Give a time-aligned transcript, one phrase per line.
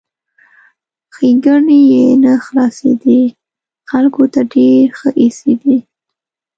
[1.15, 3.21] ښېګڼې یې نه خلاصېدې،
[3.89, 5.77] خلکو ته ډېر ښه ایسېدی!